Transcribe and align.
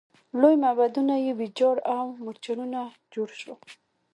لوی 0.41 0.55
معبدونه 0.63 1.15
یې 1.25 1.31
ویجاړ 1.39 1.75
او 1.95 2.05
مورچلونه 2.23 2.79
جوړ 3.13 3.29
شول. 3.41 3.59